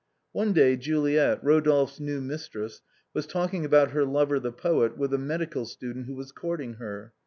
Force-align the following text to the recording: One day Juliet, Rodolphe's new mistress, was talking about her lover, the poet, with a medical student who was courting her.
One 0.31 0.51
day 0.51 0.77
Juliet, 0.77 1.43
Rodolphe's 1.43 1.99
new 1.99 2.21
mistress, 2.21 2.81
was 3.13 3.27
talking 3.27 3.65
about 3.65 3.91
her 3.91 4.03
lover, 4.03 4.39
the 4.39 4.51
poet, 4.51 4.97
with 4.97 5.13
a 5.13 5.19
medical 5.19 5.67
student 5.67 6.07
who 6.07 6.15
was 6.15 6.31
courting 6.31 6.73
her. 6.81 7.13